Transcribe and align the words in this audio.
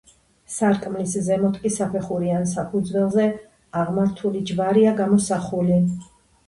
სარკმლის 0.53 1.13
ზემოთ 1.27 1.59
კი 1.65 1.71
საფეხურიან 1.75 2.47
საფუძველზე 2.55 3.29
აღმართული 3.85 4.43
ჯვარია 4.53 4.97
გამოსახული. 5.05 5.81